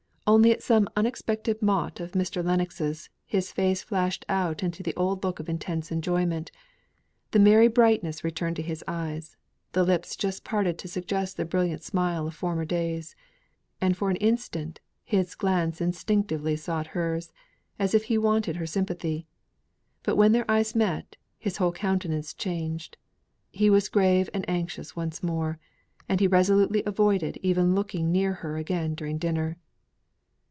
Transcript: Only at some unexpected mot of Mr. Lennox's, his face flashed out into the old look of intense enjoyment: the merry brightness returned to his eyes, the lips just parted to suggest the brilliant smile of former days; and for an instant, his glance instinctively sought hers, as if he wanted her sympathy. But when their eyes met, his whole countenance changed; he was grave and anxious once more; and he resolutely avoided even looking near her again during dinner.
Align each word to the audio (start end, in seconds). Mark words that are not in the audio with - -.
Only 0.27 0.53
at 0.53 0.63
some 0.63 0.87
unexpected 0.95 1.61
mot 1.61 1.99
of 1.99 2.13
Mr. 2.13 2.41
Lennox's, 2.41 3.09
his 3.25 3.51
face 3.51 3.81
flashed 3.83 4.23
out 4.29 4.63
into 4.63 4.81
the 4.81 4.95
old 4.95 5.25
look 5.25 5.41
of 5.41 5.49
intense 5.49 5.91
enjoyment: 5.91 6.53
the 7.31 7.39
merry 7.39 7.67
brightness 7.67 8.23
returned 8.23 8.55
to 8.55 8.61
his 8.61 8.81
eyes, 8.87 9.35
the 9.73 9.83
lips 9.83 10.15
just 10.15 10.45
parted 10.45 10.77
to 10.79 10.87
suggest 10.87 11.35
the 11.35 11.43
brilliant 11.43 11.83
smile 11.83 12.27
of 12.27 12.33
former 12.33 12.63
days; 12.63 13.13
and 13.81 13.97
for 13.97 14.09
an 14.09 14.15
instant, 14.17 14.79
his 15.03 15.35
glance 15.35 15.81
instinctively 15.81 16.55
sought 16.55 16.87
hers, 16.95 17.33
as 17.77 17.93
if 17.93 18.05
he 18.05 18.17
wanted 18.17 18.55
her 18.55 18.67
sympathy. 18.67 19.27
But 20.01 20.15
when 20.15 20.31
their 20.31 20.49
eyes 20.49 20.73
met, 20.73 21.17
his 21.39 21.57
whole 21.57 21.73
countenance 21.73 22.33
changed; 22.33 22.95
he 23.51 23.69
was 23.69 23.89
grave 23.89 24.29
and 24.33 24.47
anxious 24.49 24.95
once 24.95 25.21
more; 25.21 25.59
and 26.07 26.21
he 26.21 26.27
resolutely 26.27 26.83
avoided 26.85 27.37
even 27.43 27.75
looking 27.75 28.13
near 28.13 28.35
her 28.35 28.55
again 28.55 28.95
during 28.95 29.17
dinner. 29.17 29.57